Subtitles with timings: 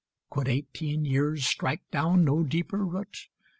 [0.31, 3.27] Could eighteen years strike down no deeper root?